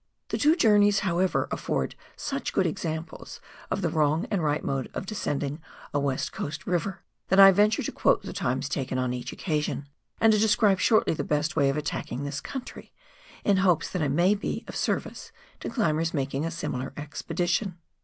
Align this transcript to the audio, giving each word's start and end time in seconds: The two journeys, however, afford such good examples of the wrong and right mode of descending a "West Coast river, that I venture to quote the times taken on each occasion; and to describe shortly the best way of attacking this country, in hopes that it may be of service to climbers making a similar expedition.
The 0.29 0.37
two 0.39 0.55
journeys, 0.55 1.01
however, 1.01 1.47
afford 1.51 1.93
such 2.15 2.53
good 2.53 2.65
examples 2.65 3.39
of 3.69 3.83
the 3.83 3.89
wrong 3.89 4.25
and 4.31 4.43
right 4.43 4.63
mode 4.63 4.89
of 4.95 5.05
descending 5.05 5.61
a 5.93 5.99
"West 5.99 6.31
Coast 6.31 6.65
river, 6.65 7.03
that 7.27 7.39
I 7.39 7.51
venture 7.51 7.83
to 7.83 7.91
quote 7.91 8.23
the 8.23 8.33
times 8.33 8.67
taken 8.67 8.97
on 8.97 9.13
each 9.13 9.31
occasion; 9.31 9.87
and 10.19 10.33
to 10.33 10.39
describe 10.39 10.79
shortly 10.79 11.13
the 11.13 11.23
best 11.23 11.55
way 11.55 11.69
of 11.69 11.77
attacking 11.77 12.23
this 12.23 12.41
country, 12.41 12.91
in 13.43 13.57
hopes 13.57 13.91
that 13.91 14.01
it 14.01 14.09
may 14.09 14.33
be 14.33 14.65
of 14.67 14.75
service 14.75 15.31
to 15.59 15.69
climbers 15.69 16.15
making 16.15 16.45
a 16.47 16.49
similar 16.49 16.93
expedition. 16.97 17.77